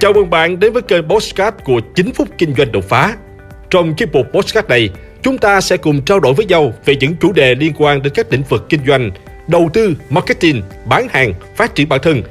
Chào 0.00 0.12
mừng 0.12 0.30
bạn 0.30 0.60
đến 0.60 0.72
với 0.72 0.82
kênh 0.82 1.08
Postcard 1.08 1.56
của 1.64 1.80
9 1.94 2.12
phút 2.12 2.28
kinh 2.38 2.54
doanh 2.54 2.72
đột 2.72 2.84
phá. 2.84 3.16
Trong 3.70 3.94
chiếc 3.94 4.12
mục 4.12 4.26
Postcard 4.32 4.68
này, 4.68 4.90
chúng 5.22 5.38
ta 5.38 5.60
sẽ 5.60 5.76
cùng 5.76 6.02
trao 6.02 6.20
đổi 6.20 6.34
với 6.34 6.46
nhau 6.46 6.72
về 6.84 6.96
những 6.96 7.14
chủ 7.20 7.32
đề 7.32 7.54
liên 7.54 7.72
quan 7.78 8.02
đến 8.02 8.12
các 8.16 8.32
lĩnh 8.32 8.42
vực 8.48 8.66
kinh 8.68 8.80
doanh, 8.86 9.10
đầu 9.48 9.70
tư, 9.72 9.94
marketing, 10.10 10.62
bán 10.86 11.08
hàng, 11.10 11.32
phát 11.56 11.74
triển 11.74 11.88
bản 11.88 12.00
thân, 12.02 12.22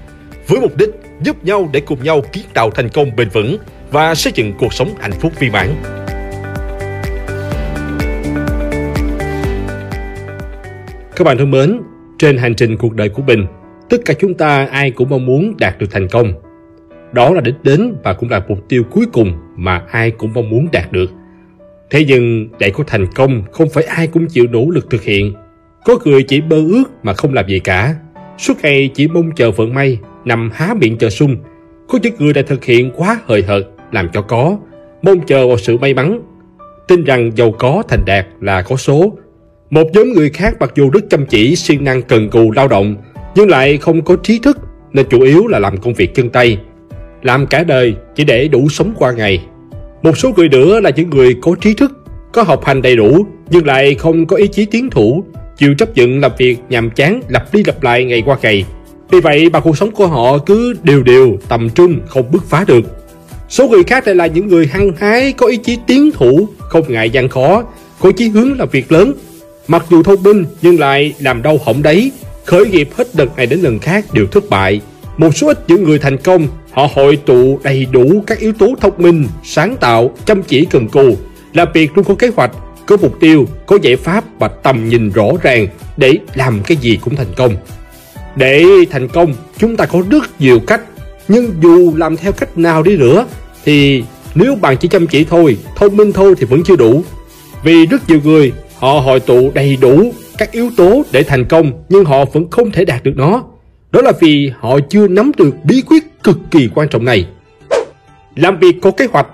với 0.48 0.60
mục 0.62 0.78
đích 0.78 0.90
giúp 1.22 1.44
nhau 1.44 1.70
để 1.74 1.80
cùng 1.80 2.04
nhau 2.04 2.22
kiến 2.32 2.44
tạo 2.54 2.72
thành 2.72 2.90
công 2.90 3.16
bền 3.16 3.30
vững 3.30 3.58
và 3.92 4.16
xây 4.16 4.34
dựng 4.36 4.54
cuộc 4.60 4.74
sống 4.74 4.94
hạnh 5.00 5.14
phúc 5.20 5.34
viên 5.40 5.52
mãn. 5.52 5.70
Các 11.16 11.24
bạn 11.24 11.38
thân 11.38 11.52
mến, 11.52 11.82
trên 12.20 12.38
hành 12.38 12.56
trình 12.56 12.78
cuộc 12.78 12.94
đời 12.94 13.10
của 13.10 13.22
mình, 13.22 13.46
tất 13.90 13.98
cả 14.06 14.14
chúng 14.20 14.34
ta 14.34 14.68
ai 14.72 14.92
cũng 14.92 15.10
mong 15.10 15.26
muốn 15.26 15.54
đạt 15.60 15.80
được 15.80 15.88
thành 15.92 16.08
công. 16.08 16.47
Đó 17.12 17.34
là 17.34 17.42
đích 17.42 17.56
đến 17.64 17.96
và 18.04 18.14
cũng 18.14 18.30
là 18.30 18.42
mục 18.48 18.60
tiêu 18.70 18.84
cuối 18.92 19.06
cùng 19.14 19.34
mà 19.56 19.82
ai 19.92 20.12
cũng 20.12 20.34
mong 20.34 20.50
muốn 20.50 20.68
đạt 20.72 20.92
được. 20.92 21.12
Thế 21.90 22.06
nhưng 22.08 22.50
để 22.60 22.70
có 22.70 22.84
thành 22.88 23.08
công 23.16 23.44
không 23.52 23.70
phải 23.70 23.84
ai 23.84 24.08
cũng 24.08 24.28
chịu 24.28 24.46
nỗ 24.52 24.70
lực 24.70 24.90
thực 24.90 25.04
hiện. 25.04 25.34
Có 25.86 25.98
người 26.06 26.24
chỉ 26.24 26.42
mơ 26.42 26.56
ước 26.56 26.84
mà 27.04 27.14
không 27.14 27.34
làm 27.34 27.48
gì 27.48 27.60
cả. 27.60 27.96
Suốt 28.38 28.54
ngày 28.62 28.90
chỉ 28.94 29.08
mong 29.08 29.32
chờ 29.36 29.52
vận 29.52 29.74
may, 29.74 30.00
nằm 30.26 30.50
há 30.54 30.74
miệng 30.82 30.98
chờ 30.98 31.10
sung. 31.10 31.38
Có 31.88 32.00
những 32.02 32.14
người 32.20 32.34
đã 32.34 32.42
thực 32.42 32.66
hiện 32.66 32.92
quá 32.96 33.20
hời 33.26 33.42
hợt, 33.42 33.64
làm 33.92 34.10
cho 34.14 34.22
có, 34.22 34.58
mong 35.02 35.20
chờ 35.28 35.48
vào 35.48 35.58
sự 35.58 35.78
may 35.78 35.94
mắn. 35.94 36.22
Tin 36.88 37.04
rằng 37.04 37.32
giàu 37.36 37.52
có 37.52 37.84
thành 37.90 38.06
đạt 38.06 38.28
là 38.42 38.62
có 38.62 38.76
số. 38.76 39.18
Một 39.70 39.88
nhóm 39.94 40.14
người 40.14 40.30
khác 40.30 40.56
mặc 40.60 40.72
dù 40.76 40.90
rất 40.90 41.04
chăm 41.10 41.26
chỉ, 41.26 41.56
siêng 41.56 41.84
năng 41.84 42.02
cần 42.02 42.30
cù 42.30 42.52
lao 42.52 42.68
động, 42.68 42.96
nhưng 43.36 43.50
lại 43.50 43.78
không 43.78 44.02
có 44.02 44.16
trí 44.24 44.40
thức 44.40 44.58
nên 44.94 45.06
chủ 45.10 45.22
yếu 45.22 45.48
là 45.48 45.60
làm 45.60 45.78
công 45.78 45.94
việc 45.94 46.16
chân 46.16 46.30
tay. 46.30 46.58
Làm 47.22 47.48
cả 47.48 47.64
đời 47.64 47.96
chỉ 48.16 48.24
để 48.24 48.48
đủ 48.48 48.70
sống 48.70 48.94
qua 48.98 49.12
ngày. 49.12 49.46
Một 50.04 50.18
số 50.18 50.32
người 50.38 50.50
nữa 50.50 50.80
là 50.80 50.90
những 50.90 51.10
người 51.10 51.36
có 51.42 51.56
trí 51.62 51.74
thức, 51.74 51.92
có 52.34 52.44
học 52.44 52.66
hành 52.66 52.82
đầy 52.82 52.96
đủ 52.96 53.26
nhưng 53.50 53.66
lại 53.66 53.96
không 53.96 54.26
có 54.26 54.36
ý 54.36 54.48
chí 54.48 54.66
tiến 54.66 54.90
thủ, 54.90 55.24
chịu 55.58 55.76
chấp 55.78 55.96
nhận 55.96 56.20
làm 56.20 56.32
việc 56.38 56.58
nhàm 56.70 56.90
chán 56.90 57.22
lặp 57.28 57.54
đi 57.54 57.64
lặp 57.64 57.84
lại 57.84 58.06
ngày 58.06 58.24
qua 58.26 58.38
ngày. 58.42 58.66
Vì 59.12 59.20
vậy 59.20 59.50
mà 59.50 59.60
cuộc 59.60 59.78
sống 59.78 59.92
của 59.92 60.08
họ 60.08 60.38
cứ 60.38 60.76
đều 60.84 61.04
đều, 61.04 61.38
tầm 61.48 61.70
trung, 61.70 62.00
không 62.08 62.32
bứt 62.32 62.44
phá 62.50 62.66
được. 62.68 62.84
Số 63.50 63.68
người 63.68 63.84
khác 63.84 64.08
lại 64.08 64.16
là 64.16 64.28
những 64.28 64.48
người 64.48 64.68
hăng 64.68 64.92
hái, 64.98 65.34
có 65.34 65.48
ý 65.48 65.58
chí 65.58 65.78
tiến 65.88 66.12
thủ, 66.12 66.48
không 66.60 66.86
ngại 66.88 67.10
gian 67.10 67.30
khó, 67.30 67.64
có 68.00 68.12
chí 68.12 68.30
hướng 68.30 68.58
làm 68.58 68.70
việc 68.70 68.92
lớn. 68.92 69.14
Mặc 69.68 69.86
dù 69.90 70.04
thông 70.04 70.24
minh 70.24 70.46
nhưng 70.62 70.80
lại 70.80 71.14
làm 71.20 71.42
đâu 71.42 71.60
hỏng 71.66 71.84
đấy, 71.84 72.12
khởi 72.46 72.66
nghiệp 72.66 72.90
hết 72.98 73.16
lần 73.16 73.30
này 73.38 73.46
đến 73.46 73.60
lần 73.60 73.80
khác 73.80 74.06
đều 74.14 74.26
thất 74.28 74.50
bại. 74.50 74.82
Một 75.18 75.38
số 75.38 75.48
ít 75.48 75.60
những 75.68 75.84
người 75.84 76.00
thành 76.00 76.18
công, 76.18 76.48
họ 76.78 76.90
hội 76.94 77.16
tụ 77.16 77.60
đầy 77.64 77.88
đủ 77.92 78.24
các 78.28 78.40
yếu 78.40 78.54
tố 78.54 78.76
thông 78.82 78.94
minh, 78.98 79.28
sáng 79.44 79.76
tạo, 79.78 80.12
chăm 80.26 80.44
chỉ 80.44 80.66
cần 80.66 80.88
cù, 80.88 81.18
làm 81.54 81.68
việc 81.74 81.98
luôn 81.98 82.06
có 82.06 82.16
kế 82.16 82.32
hoạch, 82.36 82.52
có 82.86 82.98
mục 82.98 83.20
tiêu, 83.20 83.46
có 83.66 83.78
giải 83.82 83.96
pháp 83.96 84.24
và 84.40 84.48
tầm 84.48 84.90
nhìn 84.90 85.10
rõ 85.10 85.26
ràng 85.42 85.68
để 85.98 86.14
làm 86.36 86.60
cái 86.64 86.78
gì 86.78 87.00
cũng 87.02 87.16
thành 87.16 87.34
công. 87.36 87.56
Để 88.36 88.66
thành 88.90 89.08
công, 89.08 89.34
chúng 89.58 89.78
ta 89.78 89.86
có 89.86 90.04
rất 90.10 90.42
nhiều 90.42 90.60
cách, 90.60 90.82
nhưng 91.28 91.54
dù 91.62 91.94
làm 91.96 92.18
theo 92.18 92.32
cách 92.32 92.58
nào 92.58 92.84
đi 92.84 92.98
nữa 92.98 93.26
thì 93.66 94.04
nếu 94.36 94.56
bạn 94.56 94.78
chỉ 94.78 94.88
chăm 94.88 95.08
chỉ 95.08 95.24
thôi, 95.24 95.58
thông 95.76 95.98
minh 95.98 96.12
thôi 96.14 96.34
thì 96.38 96.46
vẫn 96.46 96.64
chưa 96.64 96.76
đủ. 96.76 97.04
Vì 97.64 97.86
rất 97.86 98.10
nhiều 98.10 98.20
người 98.24 98.52
họ 98.76 99.00
hội 99.00 99.20
tụ 99.20 99.52
đầy 99.54 99.78
đủ 99.82 100.14
các 100.38 100.52
yếu 100.52 100.70
tố 100.78 101.04
để 101.12 101.24
thành 101.24 101.46
công 101.46 101.72
nhưng 101.90 102.06
họ 102.06 102.26
vẫn 102.26 102.50
không 102.52 102.72
thể 102.72 102.86
đạt 102.86 103.04
được 103.04 103.14
nó. 103.16 103.44
Đó 103.92 104.02
là 104.02 104.12
vì 104.20 104.52
họ 104.60 104.80
chưa 104.90 105.08
nắm 105.08 105.32
được 105.38 105.56
bí 105.64 105.82
quyết 105.82 106.04
cực 106.28 106.38
kỳ 106.52 106.70
quan 106.76 106.88
trọng 106.88 107.06
này. 107.06 107.28
Làm 108.36 108.60
việc 108.60 108.76
có 108.82 108.92
kế 108.92 109.06
hoạch 109.06 109.28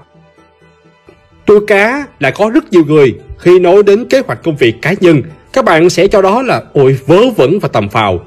Tôi 1.46 1.60
cá 1.68 2.08
là 2.20 2.32
có 2.32 2.50
rất 2.50 2.72
nhiều 2.72 2.84
người 2.88 3.16
khi 3.40 3.60
nói 3.60 3.84
đến 3.84 4.06
kế 4.06 4.20
hoạch 4.20 4.44
công 4.44 4.56
việc 4.56 4.76
cá 4.82 4.94
nhân 5.00 5.22
các 5.54 5.66
bạn 5.66 5.90
sẽ 5.90 6.08
cho 6.08 6.22
đó 6.22 6.42
là 6.42 6.62
ôi 6.74 6.98
vớ 7.06 7.30
vẩn 7.38 7.60
và 7.60 7.68
tầm 7.68 7.90
phào. 7.90 8.20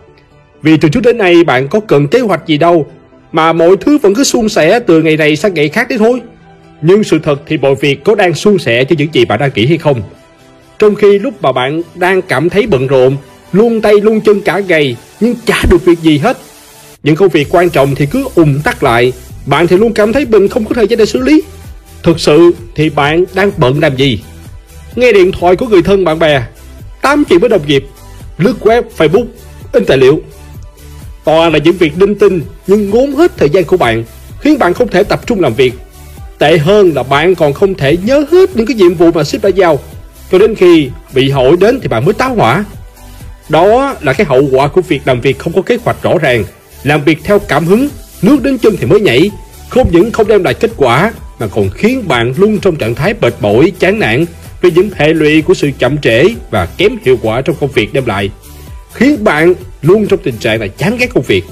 Vì 0.63 0.77
từ 0.77 0.89
trước 0.89 1.01
đến 1.01 1.19
nay 1.19 1.45
bạn 1.45 1.69
có 1.69 1.81
cần 1.81 2.09
kế 2.09 2.21
hoạch 2.21 2.47
gì 2.47 2.59
đâu 2.59 2.87
mà 3.33 3.53
mọi 3.53 3.77
thứ 3.81 3.99
vẫn 3.99 4.15
cứ 4.15 4.25
suôn 4.25 4.49
sẻ 4.49 4.81
từ 4.81 5.03
ngày 5.03 5.17
này 5.17 5.37
sang 5.37 5.55
ngày 5.55 5.69
khác 5.69 5.89
đấy 5.89 5.99
thôi. 5.99 6.21
Nhưng 6.83 7.05
sự 7.05 7.19
thật 7.23 7.43
thì 7.47 7.59
mọi 7.59 7.75
việc 7.75 8.05
có 8.05 8.15
đang 8.15 8.35
suôn 8.35 8.59
sẻ 8.59 8.85
cho 8.85 8.97
những 8.99 9.09
gì 9.13 9.25
bạn 9.25 9.39
đang 9.39 9.51
nghĩ 9.55 9.67
hay 9.67 9.79
không? 9.79 10.03
Trong 10.79 10.95
khi 10.95 11.19
lúc 11.19 11.43
mà 11.43 11.53
bạn 11.53 11.83
đang 11.95 12.23
cảm 12.23 12.49
thấy 12.49 12.67
bận 12.67 12.87
rộn, 12.87 13.17
luôn 13.53 13.81
tay 13.81 13.95
luôn 14.03 14.21
chân 14.21 14.41
cả 14.41 14.59
ngày 14.59 14.97
nhưng 15.21 15.35
chả 15.47 15.63
được 15.71 15.85
việc 15.85 15.99
gì 15.99 16.19
hết. 16.19 16.39
Những 17.07 17.17
công 17.17 17.29
việc 17.29 17.49
quan 17.51 17.71
trọng 17.71 17.95
thì 17.95 18.07
cứ 18.07 18.29
ùn 18.35 18.61
tắc 18.65 18.83
lại, 18.83 19.13
bạn 19.47 19.67
thì 19.67 19.77
luôn 19.77 19.93
cảm 19.93 20.13
thấy 20.13 20.27
mình 20.27 20.49
không 20.49 20.65
có 20.65 20.75
thời 20.75 20.89
gian 20.89 20.99
để 20.99 21.07
xử 21.07 21.21
lý. 21.21 21.43
Thực 22.03 22.21
sự 22.21 22.53
thì 22.75 22.91
bạn 22.91 23.25
đang 23.35 23.51
bận 23.57 23.81
làm 23.81 23.97
gì? 23.97 24.21
Nghe 24.97 25.13
điện 25.13 25.33
thoại 25.33 25.57
của 25.57 25.67
người 25.67 25.83
thân 25.83 26.05
bạn 26.05 26.19
bè, 26.19 26.43
tám 27.03 27.25
chuyện 27.25 27.39
với 27.39 27.49
đồng 27.49 27.67
nghiệp, 27.67 27.87
lướt 28.39 28.55
web, 28.61 28.83
Facebook, 28.99 29.25
in 29.73 29.85
tài 29.85 29.99
liệu. 29.99 30.21
Toàn 31.25 31.53
là 31.53 31.59
những 31.59 31.77
việc 31.77 31.97
đinh 31.97 32.15
tinh 32.15 32.41
nhưng 32.67 32.91
ngốn 32.91 33.13
hết 33.13 33.33
thời 33.37 33.51
gian 33.51 33.65
của 33.65 33.77
bạn, 33.77 34.05
khiến 34.41 34.59
bạn 34.59 34.75
không 34.75 34.89
thể 34.89 35.03
tập 35.03 35.27
trung 35.27 35.41
làm 35.41 35.55
việc. 35.55 35.75
Tệ 36.39 36.59
hơn 36.59 36.93
là 36.95 37.03
bạn 37.03 37.35
còn 37.35 37.53
không 37.53 37.75
thể 37.75 37.97
nhớ 37.97 38.25
hết 38.31 38.57
những 38.57 38.67
cái 38.67 38.77
nhiệm 38.77 38.95
vụ 38.95 39.11
mà 39.13 39.25
sếp 39.25 39.43
đã 39.43 39.49
giao 39.49 39.79
cho 40.33 40.39
đến 40.39 40.55
khi 40.55 40.91
bị 41.15 41.31
hỏi 41.31 41.57
đến 41.61 41.81
thì 41.83 41.89
bạn 41.89 42.05
mới 42.05 42.15
táo 42.15 42.35
hỏa. 42.35 42.65
Đó 43.49 43.95
là 44.01 44.13
cái 44.13 44.27
hậu 44.27 44.49
quả 44.53 44.69
của 44.69 44.81
việc 44.81 45.01
làm 45.05 45.21
việc 45.21 45.39
không 45.39 45.53
có 45.53 45.63
kế 45.63 45.79
hoạch 45.85 46.03
rõ 46.03 46.19
ràng, 46.19 46.45
làm 46.87 47.05
việc 47.05 47.19
theo 47.25 47.39
cảm 47.39 47.67
hứng, 47.67 47.89
nước 48.23 48.43
đến 48.43 48.59
chân 48.59 48.77
thì 48.81 48.87
mới 48.87 49.01
nhảy, 49.01 49.31
không 49.69 49.89
những 49.93 50.13
không 50.13 50.29
đem 50.29 50.45
lại 50.45 50.55
kết 50.55 50.71
quả 50.77 51.13
mà 51.39 51.47
còn 51.47 51.71
khiến 51.71 52.09
bạn 52.09 52.33
luôn 52.37 52.59
trong 52.59 52.77
trạng 52.77 52.95
thái 52.95 53.15
mệt 53.21 53.35
mỏi, 53.41 53.73
chán 53.79 53.99
nản 53.99 54.25
vì 54.61 54.71
những 54.71 54.91
hệ 54.95 55.09
lụy 55.09 55.43
của 55.43 55.55
sự 55.55 55.71
chậm 55.79 55.99
trễ 55.99 56.25
và 56.51 56.67
kém 56.67 56.93
hiệu 57.05 57.19
quả 57.23 57.41
trong 57.41 57.57
công 57.61 57.71
việc 57.71 57.93
đem 57.93 58.07
lại. 58.07 58.31
Khiến 58.93 59.25
bạn 59.25 59.55
luôn 59.83 60.07
trong 60.07 60.21
tình 60.23 60.37
trạng 60.37 60.61
là 60.61 60.67
chán 60.67 60.97
ghét 60.97 61.15
công 61.15 61.25
việc. 61.25 61.45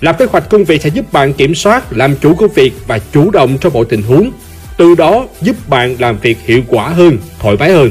Lập 0.00 0.18
kế 0.18 0.24
hoạch 0.24 0.50
công 0.50 0.64
việc 0.64 0.82
sẽ 0.82 0.88
giúp 0.88 1.12
bạn 1.12 1.32
kiểm 1.32 1.54
soát, 1.54 1.92
làm 1.92 2.16
chủ 2.16 2.34
công 2.34 2.52
việc 2.54 2.72
và 2.86 2.98
chủ 3.12 3.30
động 3.30 3.58
trong 3.60 3.72
mọi 3.72 3.84
tình 3.88 4.02
huống. 4.02 4.30
Từ 4.76 4.94
đó 4.94 5.26
giúp 5.42 5.56
bạn 5.68 5.96
làm 5.98 6.18
việc 6.18 6.38
hiệu 6.44 6.62
quả 6.68 6.88
hơn, 6.88 7.18
thoải 7.38 7.56
mái 7.56 7.72
hơn 7.72 7.90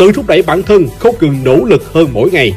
tự 0.00 0.12
thúc 0.12 0.26
đẩy 0.26 0.42
bản 0.42 0.62
thân 0.62 0.88
không 0.98 1.14
ngừng 1.20 1.44
nỗ 1.44 1.64
lực 1.64 1.92
hơn 1.92 2.08
mỗi 2.12 2.30
ngày. 2.30 2.52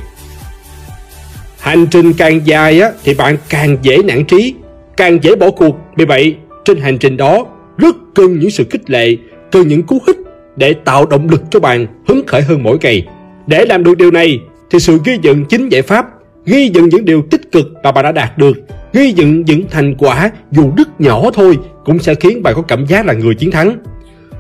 Hành 1.63 1.87
trình 1.91 2.13
càng 2.13 2.41
dài 2.45 2.79
á, 2.79 2.91
thì 3.03 3.13
bạn 3.13 3.37
càng 3.49 3.77
dễ 3.81 3.97
nản 4.03 4.25
trí, 4.25 4.53
càng 4.97 5.19
dễ 5.21 5.35
bỏ 5.35 5.51
cuộc. 5.51 5.77
Vì 5.97 6.05
vậy, 6.05 6.35
trên 6.65 6.77
hành 6.77 6.97
trình 6.97 7.17
đó 7.17 7.45
rất 7.77 7.95
cần 8.15 8.39
những 8.39 8.49
sự 8.51 8.63
khích 8.69 8.89
lệ, 8.89 9.17
cần 9.51 9.67
những 9.67 9.83
cú 9.83 9.99
hích 10.07 10.17
để 10.55 10.73
tạo 10.73 11.05
động 11.05 11.29
lực 11.29 11.41
cho 11.51 11.59
bạn 11.59 11.87
hứng 12.07 12.21
khởi 12.27 12.41
hơn 12.41 12.63
mỗi 12.63 12.77
ngày. 12.81 13.05
Để 13.47 13.65
làm 13.65 13.83
được 13.83 13.97
điều 13.97 14.11
này 14.11 14.39
thì 14.69 14.79
sự 14.79 14.99
ghi 15.05 15.17
nhận 15.17 15.45
chính 15.45 15.69
giải 15.69 15.81
pháp, 15.81 16.05
ghi 16.45 16.69
nhận 16.69 16.89
những 16.89 17.05
điều 17.05 17.21
tích 17.31 17.51
cực 17.51 17.65
mà 17.83 17.91
bạn 17.91 18.03
đã 18.03 18.11
đạt 18.11 18.37
được, 18.37 18.57
ghi 18.93 19.13
nhận 19.13 19.41
những 19.41 19.63
thành 19.71 19.95
quả 19.95 20.31
dù 20.51 20.71
rất 20.77 21.01
nhỏ 21.01 21.29
thôi 21.33 21.57
cũng 21.85 21.99
sẽ 21.99 22.15
khiến 22.15 22.43
bạn 22.43 22.53
có 22.55 22.61
cảm 22.61 22.85
giác 22.85 23.05
là 23.05 23.13
người 23.13 23.35
chiến 23.35 23.51
thắng. 23.51 23.77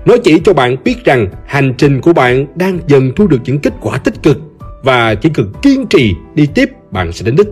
Nó 0.05 0.17
chỉ 0.23 0.39
cho 0.43 0.53
bạn 0.53 0.75
biết 0.83 0.95
rằng 1.05 1.27
hành 1.45 1.73
trình 1.77 2.01
của 2.01 2.13
bạn 2.13 2.45
đang 2.55 2.79
dần 2.87 3.11
thu 3.15 3.27
được 3.27 3.39
những 3.45 3.59
kết 3.59 3.73
quả 3.81 3.97
tích 3.97 4.23
cực 4.23 4.37
và 4.83 5.15
chỉ 5.15 5.29
cần 5.33 5.51
kiên 5.61 5.87
trì 5.87 6.15
đi 6.35 6.47
tiếp 6.55 6.69
bạn 6.91 7.13
sẽ 7.13 7.25
đến 7.25 7.35
đích. 7.35 7.47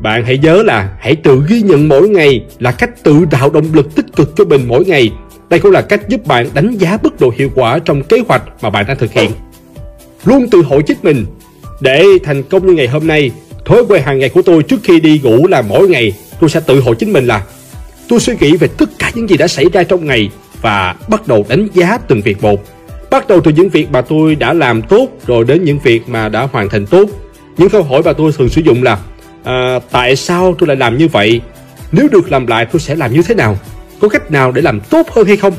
Bạn 0.00 0.24
hãy 0.24 0.38
nhớ 0.38 0.62
là 0.62 0.96
hãy 1.00 1.16
tự 1.16 1.42
ghi 1.48 1.62
nhận 1.62 1.88
mỗi 1.88 2.08
ngày 2.08 2.44
là 2.58 2.72
cách 2.72 3.04
tự 3.04 3.24
tạo 3.30 3.50
động 3.50 3.66
lực 3.72 3.94
tích 3.94 4.06
cực 4.16 4.32
cho 4.36 4.44
mình 4.44 4.64
mỗi 4.68 4.84
ngày. 4.84 5.10
Đây 5.50 5.60
cũng 5.60 5.70
là 5.72 5.82
cách 5.82 6.08
giúp 6.08 6.26
bạn 6.26 6.46
đánh 6.54 6.76
giá 6.76 6.98
mức 7.02 7.20
độ 7.20 7.32
hiệu 7.36 7.50
quả 7.54 7.78
trong 7.78 8.02
kế 8.02 8.18
hoạch 8.28 8.42
mà 8.62 8.70
bạn 8.70 8.84
đang 8.88 8.98
thực 8.98 9.12
hiện. 9.12 9.30
Luôn 10.24 10.50
tự 10.50 10.62
hỏi 10.62 10.82
chính 10.86 10.98
mình 11.02 11.26
để 11.80 12.04
thành 12.24 12.42
công 12.42 12.66
như 12.66 12.72
ngày 12.72 12.88
hôm 12.88 13.06
nay, 13.06 13.30
thói 13.64 13.82
quen 13.88 14.02
hàng 14.02 14.18
ngày 14.18 14.28
của 14.28 14.42
tôi 14.42 14.62
trước 14.62 14.80
khi 14.82 15.00
đi 15.00 15.20
ngủ 15.22 15.46
là 15.46 15.62
mỗi 15.62 15.88
ngày 15.88 16.12
tôi 16.40 16.50
sẽ 16.50 16.60
tự 16.60 16.80
hỏi 16.80 16.94
chính 16.98 17.12
mình 17.12 17.26
là 17.26 17.42
tôi 18.08 18.20
suy 18.20 18.32
nghĩ 18.40 18.56
về 18.56 18.68
tất 18.78 18.88
cả 18.98 19.10
những 19.14 19.28
gì 19.28 19.36
đã 19.36 19.48
xảy 19.48 19.64
ra 19.72 19.82
trong 19.82 20.06
ngày 20.06 20.30
và 20.62 20.94
bắt 21.08 21.28
đầu 21.28 21.46
đánh 21.48 21.68
giá 21.74 21.98
từng 22.08 22.20
việc 22.20 22.42
một. 22.42 22.60
Bắt 23.16 23.28
đầu 23.28 23.40
từ 23.40 23.50
những 23.50 23.68
việc 23.68 23.90
mà 23.90 24.00
tôi 24.00 24.34
đã 24.34 24.52
làm 24.52 24.82
tốt 24.82 25.08
rồi 25.26 25.44
đến 25.44 25.64
những 25.64 25.78
việc 25.78 26.08
mà 26.08 26.28
đã 26.28 26.48
hoàn 26.52 26.68
thành 26.68 26.86
tốt. 26.86 27.08
Những 27.56 27.68
câu 27.68 27.82
hỏi 27.82 28.02
mà 28.04 28.12
tôi 28.12 28.32
thường 28.32 28.48
sử 28.48 28.60
dụng 28.60 28.82
là 28.82 28.98
à, 29.44 29.78
tại 29.90 30.16
sao 30.16 30.54
tôi 30.58 30.66
lại 30.66 30.76
làm 30.76 30.98
như 30.98 31.08
vậy? 31.08 31.40
Nếu 31.92 32.08
được 32.08 32.32
làm 32.32 32.46
lại 32.46 32.66
tôi 32.72 32.80
sẽ 32.80 32.94
làm 32.96 33.12
như 33.12 33.22
thế 33.22 33.34
nào? 33.34 33.58
Có 34.00 34.08
cách 34.08 34.30
nào 34.30 34.52
để 34.52 34.62
làm 34.62 34.80
tốt 34.80 35.10
hơn 35.10 35.26
hay 35.26 35.36
không? 35.36 35.52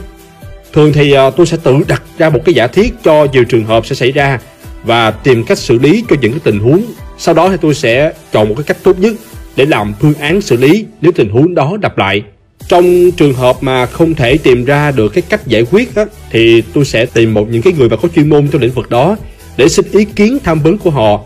Thường 0.74 0.94
thì 0.94 1.12
à, 1.12 1.30
tôi 1.30 1.46
sẽ 1.46 1.58
tự 1.64 1.76
đặt 1.88 2.04
ra 2.18 2.30
một 2.30 2.40
cái 2.46 2.56
giả 2.56 2.68
thiết 2.68 2.94
cho 3.04 3.28
nhiều 3.32 3.44
trường 3.44 3.66
hợp 3.66 3.86
sẽ 3.86 3.96
xảy 3.96 4.12
ra 4.12 4.40
và 4.84 5.12
tìm 5.12 5.44
cách 5.44 5.58
xử 5.58 5.80
lý 5.80 6.04
cho 6.10 6.16
những 6.22 6.32
cái 6.32 6.42
tình 6.44 6.60
huống. 6.60 6.82
Sau 7.18 7.36
đó 7.36 7.50
thì 7.50 7.58
tôi 7.62 7.74
sẽ 7.74 8.14
chọn 8.32 8.50
một 8.50 8.56
cái 8.58 8.64
cách 8.68 8.78
tốt 8.84 9.00
nhất 9.00 9.14
để 9.56 9.66
làm 9.66 9.94
phương 10.00 10.14
án 10.14 10.42
xử 10.42 10.58
lý 10.58 10.86
nếu 11.02 11.12
tình 11.12 11.30
huống 11.30 11.56
đó 11.56 11.78
lặp 11.82 11.98
lại 11.98 12.24
trong 12.68 13.12
trường 13.12 13.34
hợp 13.34 13.58
mà 13.62 13.86
không 13.86 14.16
thể 14.16 14.38
tìm 14.38 14.66
ra 14.66 14.92
được 14.92 15.10
cái 15.10 15.22
cách 15.30 15.48
giải 15.48 15.66
quyết 15.72 15.96
á, 15.96 16.06
thì 16.32 16.64
tôi 16.74 16.86
sẽ 16.86 17.06
tìm 17.06 17.34
một 17.34 17.50
những 17.50 17.62
cái 17.62 17.74
người 17.78 17.90
mà 17.90 17.96
có 17.96 18.08
chuyên 18.16 18.30
môn 18.30 18.48
trong 18.48 18.62
lĩnh 18.62 18.72
vực 18.72 18.90
đó 18.90 19.18
để 19.58 19.70
xin 19.70 19.86
ý 19.92 20.06
kiến 20.06 20.38
tham 20.44 20.60
vấn 20.60 20.78
của 20.78 20.90
họ 20.90 21.22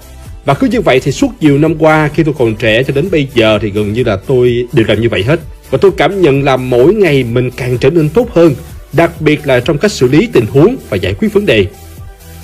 và 0.45 0.53
cứ 0.53 0.67
như 0.67 0.81
vậy 0.81 0.99
thì 0.99 1.11
suốt 1.11 1.31
nhiều 1.39 1.57
năm 1.57 1.75
qua 1.79 2.09
khi 2.13 2.23
tôi 2.23 2.33
còn 2.38 2.55
trẻ 2.55 2.83
cho 2.83 2.93
đến 2.93 3.07
bây 3.11 3.27
giờ 3.33 3.59
thì 3.61 3.69
gần 3.69 3.93
như 3.93 4.03
là 4.03 4.15
tôi 4.15 4.67
đều 4.73 4.85
làm 4.88 5.01
như 5.01 5.09
vậy 5.09 5.23
hết 5.23 5.39
và 5.71 5.77
tôi 5.81 5.91
cảm 5.97 6.21
nhận 6.21 6.43
là 6.43 6.57
mỗi 6.57 6.93
ngày 6.93 7.23
mình 7.23 7.51
càng 7.51 7.77
trở 7.77 7.89
nên 7.89 8.09
tốt 8.09 8.27
hơn, 8.33 8.55
đặc 8.93 9.21
biệt 9.21 9.47
là 9.47 9.59
trong 9.59 9.77
cách 9.77 9.91
xử 9.91 10.07
lý 10.07 10.29
tình 10.33 10.45
huống 10.45 10.75
và 10.89 10.97
giải 10.97 11.13
quyết 11.13 11.33
vấn 11.33 11.45
đề. 11.45 11.65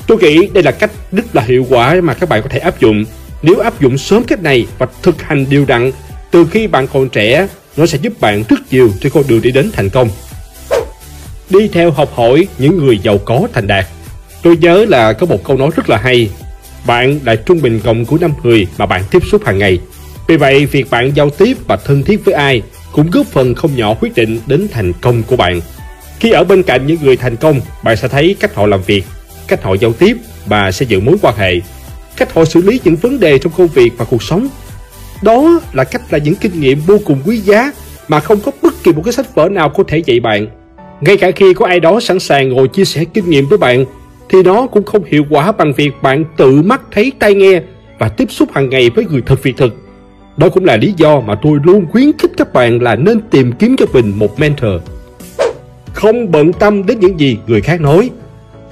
Tôi 0.08 0.18
nghĩ 0.18 0.48
đây 0.54 0.64
là 0.64 0.72
cách 0.72 0.92
rất 1.12 1.36
là 1.36 1.42
hiệu 1.42 1.66
quả 1.70 1.96
mà 2.04 2.14
các 2.14 2.30
bạn 2.30 2.42
có 2.42 2.50
thể 2.50 2.60
áp 2.60 2.80
dụng. 2.80 3.06
Nếu 3.42 3.60
áp 3.60 3.82
dụng 3.82 3.98
sớm 3.98 4.24
cách 4.24 4.44
này 4.44 4.68
và 4.78 4.88
thực 5.04 5.22
hành 5.22 5.46
điều 5.50 5.66
đặn 5.66 5.92
từ 6.32 6.46
khi 6.52 6.68
bạn 6.68 6.88
còn 6.94 7.10
trẻ, 7.10 7.48
nó 7.78 7.86
sẽ 7.86 7.98
giúp 8.02 8.14
bạn 8.22 8.44
rất 8.50 8.74
nhiều 8.74 8.92
trên 9.02 9.12
con 9.12 9.24
đường 9.28 9.42
đi 9.42 9.52
đến 9.52 9.72
thành 9.74 9.90
công. 9.90 10.10
Đi 11.50 11.68
theo 11.68 11.92
học 11.92 12.12
hỏi 12.16 12.48
những 12.58 12.78
người 12.78 13.00
giàu 13.04 13.18
có 13.18 13.48
thành 13.54 13.68
đạt. 13.68 13.86
Tôi 14.42 14.58
nhớ 14.58 14.86
là 14.90 15.14
có 15.14 15.26
một 15.26 15.44
câu 15.44 15.58
nói 15.58 15.70
rất 15.76 15.90
là 15.90 15.98
hay. 15.98 16.30
Bạn 16.86 17.20
là 17.26 17.36
trung 17.36 17.62
bình 17.62 17.80
cộng 17.84 18.06
của 18.06 18.18
năm 18.22 18.32
người 18.44 18.68
mà 18.78 18.86
bạn 18.86 19.04
tiếp 19.12 19.22
xúc 19.32 19.46
hàng 19.46 19.58
ngày. 19.58 19.80
Vì 20.28 20.38
vậy, 20.38 20.66
việc 20.66 20.90
bạn 20.90 21.12
giao 21.16 21.30
tiếp 21.30 21.58
và 21.68 21.76
thân 21.76 22.04
thiết 22.04 22.26
với 22.26 22.34
ai 22.34 22.62
cũng 22.92 23.12
góp 23.12 23.28
phần 23.28 23.56
không 23.56 23.76
nhỏ 23.76 23.94
quyết 23.94 24.16
định 24.16 24.40
đến 24.46 24.68
thành 24.72 24.94
công 24.94 25.24
của 25.24 25.36
bạn. 25.36 25.62
Khi 26.20 26.32
ở 26.32 26.44
bên 26.44 26.64
cạnh 26.64 26.88
những 26.88 26.98
người 27.04 27.18
thành 27.18 27.36
công, 27.36 27.62
bạn 27.84 27.98
sẽ 27.98 28.08
thấy 28.08 28.36
cách 28.40 28.56
họ 28.56 28.66
làm 28.68 28.82
việc, 28.84 29.04
cách 29.48 29.64
họ 29.64 29.74
giao 29.74 29.94
tiếp 29.94 30.18
và 30.46 30.72
xây 30.72 30.88
dựng 30.88 31.06
mối 31.06 31.16
quan 31.22 31.38
hệ, 31.38 31.54
cách 32.18 32.34
họ 32.34 32.46
xử 32.46 32.62
lý 32.62 32.80
những 32.84 32.96
vấn 32.96 33.20
đề 33.20 33.40
trong 33.40 33.54
công 33.58 33.68
việc 33.68 33.92
và 33.98 34.06
cuộc 34.06 34.24
sống. 34.24 34.50
Đó 35.22 35.60
là 35.74 35.84
cách 35.84 36.02
là 36.10 36.18
những 36.18 36.36
kinh 36.36 36.60
nghiệm 36.60 36.80
vô 36.80 36.98
cùng 37.06 37.22
quý 37.26 37.38
giá 37.38 37.72
mà 38.08 38.20
không 38.20 38.40
có 38.46 38.52
bất 38.62 38.74
kỳ 38.84 38.94
một 38.94 39.02
cái 39.06 39.14
sách 39.14 39.36
vở 39.36 39.50
nào 39.50 39.70
có 39.70 39.84
thể 39.88 39.98
dạy 39.98 40.20
bạn. 40.20 40.48
Ngay 41.02 41.18
cả 41.18 41.32
khi 41.32 41.54
có 41.54 41.66
ai 41.66 41.80
đó 41.80 42.00
sẵn 42.00 42.20
sàng 42.20 42.50
ngồi 42.50 42.68
chia 42.68 42.86
sẻ 42.86 43.06
kinh 43.14 43.30
nghiệm 43.30 43.48
với 43.50 43.58
bạn, 43.58 43.86
thì 44.30 44.44
nó 44.44 44.68
cũng 44.68 44.84
không 44.84 45.04
hiệu 45.04 45.26
quả 45.30 45.52
bằng 45.52 45.74
việc 45.74 45.92
bạn 46.02 46.24
tự 46.38 46.62
mắt 46.62 46.82
thấy 46.92 47.12
tai 47.20 47.34
nghe 47.34 47.62
và 48.00 48.10
tiếp 48.10 48.32
xúc 48.32 48.50
hàng 48.54 48.70
ngày 48.70 48.90
với 48.90 49.06
người 49.06 49.22
thật 49.26 49.44
việc 49.44 49.58
thực. 49.58 49.76
Đó 50.38 50.50
cũng 50.50 50.66
là 50.66 50.78
lý 50.78 50.94
do 50.98 51.20
mà 51.20 51.36
tôi 51.42 51.60
luôn 51.64 51.86
khuyến 51.92 52.12
khích 52.18 52.32
các 52.38 52.54
bạn 52.54 52.82
là 52.82 52.96
nên 52.96 53.20
tìm 53.22 53.52
kiếm 53.52 53.76
cho 53.78 53.86
mình 53.94 54.14
một 54.16 54.40
mentor. 54.40 54.82
Không 55.94 56.32
bận 56.32 56.54
tâm 56.54 56.86
đến 56.86 57.00
những 57.00 57.20
gì 57.20 57.38
người 57.48 57.62
khác 57.62 57.82
nói. 57.82 58.10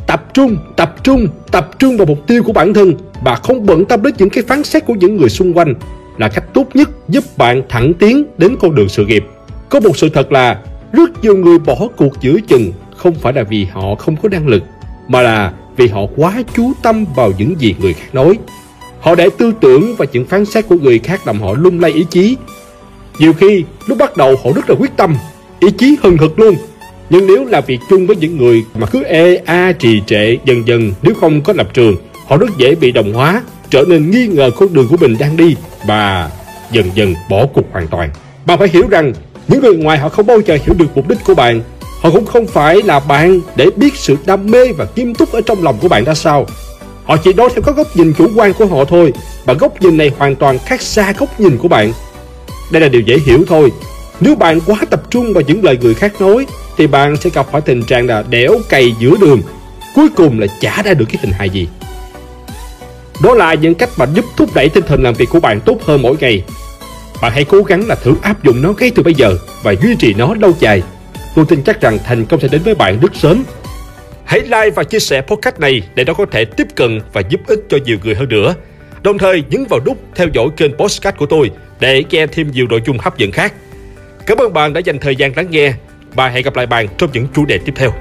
Tập 0.07 0.33
trung, 0.33 0.57
tập 0.75 0.95
trung, 1.03 1.27
tập 1.51 1.79
trung 1.79 1.97
vào 1.97 2.05
mục 2.05 2.27
tiêu 2.27 2.43
của 2.43 2.53
bản 2.53 2.73
thân 2.73 2.93
và 3.23 3.35
không 3.35 3.65
bận 3.65 3.85
tâm 3.85 4.03
đến 4.03 4.13
những 4.17 4.29
cái 4.29 4.43
phán 4.47 4.63
xét 4.63 4.85
của 4.85 4.93
những 4.93 5.17
người 5.17 5.29
xung 5.29 5.57
quanh 5.57 5.73
là 6.17 6.29
cách 6.29 6.53
tốt 6.53 6.67
nhất 6.73 6.89
giúp 7.07 7.23
bạn 7.37 7.61
thẳng 7.69 7.93
tiến 7.93 8.23
đến 8.37 8.55
con 8.61 8.75
đường 8.75 8.89
sự 8.89 9.05
nghiệp. 9.05 9.25
Có 9.69 9.79
một 9.79 9.97
sự 9.97 10.09
thật 10.09 10.31
là 10.31 10.59
rất 10.93 11.23
nhiều 11.23 11.37
người 11.37 11.59
bỏ 11.59 11.75
cuộc 11.97 12.21
giữa 12.21 12.37
chừng 12.47 12.71
không 12.97 13.15
phải 13.15 13.33
là 13.33 13.43
vì 13.43 13.65
họ 13.65 13.95
không 13.95 14.15
có 14.23 14.29
năng 14.29 14.47
lực 14.47 14.63
mà 15.07 15.21
là 15.21 15.53
vì 15.77 15.87
họ 15.87 16.01
quá 16.15 16.43
chú 16.55 16.71
tâm 16.81 17.05
vào 17.15 17.31
những 17.37 17.59
gì 17.59 17.75
người 17.79 17.93
khác 17.93 18.15
nói 18.15 18.37
Họ 19.05 19.15
để 19.15 19.29
tư 19.37 19.53
tưởng 19.61 19.95
và 19.97 20.05
những 20.11 20.25
phán 20.25 20.45
xét 20.45 20.67
của 20.67 20.75
người 20.75 20.99
khác 20.99 21.27
làm 21.27 21.41
họ 21.41 21.53
lung 21.53 21.79
lay 21.79 21.91
ý 21.91 22.05
chí. 22.09 22.37
Nhiều 23.19 23.33
khi, 23.33 23.63
lúc 23.85 23.97
bắt 23.97 24.17
đầu 24.17 24.35
họ 24.43 24.51
rất 24.55 24.69
là 24.69 24.75
quyết 24.79 24.91
tâm, 24.97 25.15
ý 25.59 25.67
chí 25.77 25.95
hừng 26.03 26.17
hực 26.17 26.39
luôn. 26.39 26.55
Nhưng 27.09 27.27
nếu 27.27 27.45
làm 27.45 27.63
việc 27.67 27.79
chung 27.89 28.07
với 28.07 28.15
những 28.15 28.37
người 28.37 28.63
mà 28.75 28.87
cứ 28.87 29.03
ê 29.03 29.35
a 29.35 29.71
trì 29.71 30.01
trệ 30.05 30.37
dần 30.45 30.67
dần 30.67 30.91
nếu 31.01 31.13
không 31.15 31.41
có 31.41 31.53
lập 31.53 31.73
trường, 31.73 31.95
họ 32.27 32.37
rất 32.37 32.49
dễ 32.57 32.75
bị 32.75 32.91
đồng 32.91 33.13
hóa, 33.13 33.41
trở 33.75 33.83
nên 33.87 34.11
nghi 34.11 34.27
ngờ 34.27 34.51
con 34.55 34.73
đường 34.73 34.87
của 34.87 34.97
mình 34.97 35.15
đang 35.19 35.37
đi 35.37 35.55
và 35.85 36.29
dần 36.71 36.91
dần 36.93 37.15
bỏ 37.29 37.45
cuộc 37.53 37.61
hoàn 37.71 37.87
toàn. 37.87 38.09
Bạn 38.45 38.59
phải 38.59 38.67
hiểu 38.67 38.87
rằng, 38.89 39.13
những 39.47 39.61
người 39.61 39.75
ngoài 39.75 39.97
họ 39.97 40.09
không 40.09 40.25
bao 40.25 40.39
giờ 40.45 40.57
hiểu 40.65 40.75
được 40.77 40.85
mục 40.95 41.07
đích 41.07 41.17
của 41.25 41.35
bạn. 41.35 41.61
Họ 42.01 42.09
cũng 42.09 42.25
không 42.25 42.47
phải 42.47 42.81
là 42.81 42.99
bạn 42.99 43.39
để 43.55 43.69
biết 43.75 43.95
sự 43.95 44.17
đam 44.25 44.51
mê 44.51 44.71
và 44.77 44.87
nghiêm 44.95 45.15
túc 45.15 45.31
ở 45.31 45.41
trong 45.45 45.63
lòng 45.63 45.77
của 45.81 45.87
bạn 45.87 46.03
ra 46.03 46.13
sao. 46.13 46.45
Họ 47.03 47.17
chỉ 47.17 47.33
nói 47.33 47.49
theo 47.53 47.61
các 47.61 47.75
góc 47.75 47.97
nhìn 47.97 48.13
chủ 48.13 48.29
quan 48.35 48.53
của 48.53 48.65
họ 48.65 48.85
thôi, 48.85 49.13
Và 49.45 49.53
góc 49.53 49.81
nhìn 49.81 49.97
này 49.97 50.11
hoàn 50.17 50.35
toàn 50.35 50.59
khác 50.59 50.81
xa 50.81 51.13
góc 51.17 51.39
nhìn 51.39 51.57
của 51.57 51.67
bạn 51.67 51.91
Đây 52.71 52.81
là 52.81 52.87
điều 52.87 53.01
dễ 53.01 53.17
hiểu 53.25 53.43
thôi 53.47 53.71
Nếu 54.19 54.35
bạn 54.35 54.59
quá 54.65 54.77
tập 54.89 55.01
trung 55.09 55.33
vào 55.33 55.41
những 55.47 55.63
lời 55.63 55.77
người 55.81 55.93
khác 55.93 56.21
nói, 56.21 56.45
Thì 56.77 56.87
bạn 56.87 57.17
sẽ 57.17 57.29
gặp 57.29 57.47
phải 57.51 57.61
tình 57.61 57.83
trạng 57.83 58.07
là 58.07 58.23
đẻo 58.29 58.51
cày 58.69 58.93
giữa 58.99 59.15
đường 59.21 59.41
Cuối 59.95 60.07
cùng 60.15 60.39
là 60.39 60.47
chả 60.61 60.81
ra 60.85 60.93
được 60.93 61.05
cái 61.09 61.17
tình 61.21 61.31
hài 61.31 61.49
gì 61.49 61.67
đó 63.23 63.33
là 63.33 63.53
những 63.53 63.75
cách 63.75 63.89
mà 63.97 64.05
giúp 64.13 64.25
thúc 64.37 64.49
đẩy 64.55 64.69
tinh 64.69 64.83
thần 64.87 65.03
làm 65.03 65.13
việc 65.13 65.29
của 65.29 65.39
bạn 65.39 65.61
tốt 65.61 65.77
hơn 65.85 66.01
mỗi 66.01 66.15
ngày 66.19 66.43
Bạn 67.21 67.31
hãy 67.31 67.45
cố 67.45 67.63
gắng 67.63 67.87
là 67.87 67.95
thử 67.95 68.15
áp 68.21 68.43
dụng 68.43 68.61
nó 68.61 68.73
ngay 68.79 68.91
từ 68.95 69.03
bây 69.03 69.13
giờ 69.13 69.37
Và 69.63 69.75
duy 69.81 69.95
trì 69.95 70.13
nó 70.13 70.35
lâu 70.39 70.53
dài 70.59 70.83
Tôi 71.35 71.45
tin 71.49 71.63
chắc 71.63 71.81
rằng 71.81 71.97
thành 72.05 72.25
công 72.25 72.39
sẽ 72.39 72.47
đến 72.47 72.61
với 72.63 72.75
bạn 72.75 72.99
rất 72.99 73.15
sớm 73.15 73.43
Hãy 74.25 74.41
like 74.41 74.69
và 74.75 74.83
chia 74.83 74.99
sẻ 74.99 75.21
podcast 75.21 75.59
này 75.59 75.81
để 75.95 76.03
nó 76.03 76.13
có 76.13 76.25
thể 76.25 76.45
tiếp 76.45 76.67
cận 76.75 76.99
và 77.13 77.21
giúp 77.29 77.41
ích 77.47 77.59
cho 77.69 77.77
nhiều 77.85 77.97
người 78.03 78.15
hơn 78.15 78.29
nữa. 78.29 78.55
Đồng 79.03 79.17
thời 79.17 79.43
nhấn 79.49 79.65
vào 79.69 79.79
nút 79.85 79.97
theo 80.15 80.27
dõi 80.33 80.47
kênh 80.57 80.77
podcast 80.77 81.17
của 81.17 81.25
tôi 81.25 81.51
để 81.79 82.03
nghe 82.09 82.27
thêm 82.27 82.51
nhiều 82.51 82.67
nội 82.69 82.81
dung 82.85 82.97
hấp 82.97 83.17
dẫn 83.17 83.31
khác. 83.31 83.53
Cảm 84.25 84.37
ơn 84.37 84.53
bạn 84.53 84.73
đã 84.73 84.79
dành 84.79 84.99
thời 84.99 85.15
gian 85.15 85.31
lắng 85.35 85.47
nghe 85.49 85.73
và 86.13 86.29
hẹn 86.29 86.43
gặp 86.43 86.55
lại 86.55 86.65
bạn 86.65 86.87
trong 86.97 87.09
những 87.13 87.27
chủ 87.35 87.45
đề 87.45 87.57
tiếp 87.57 87.73
theo. 87.75 87.91